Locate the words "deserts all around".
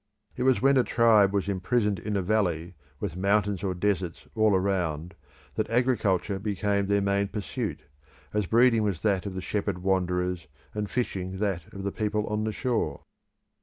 3.75-5.13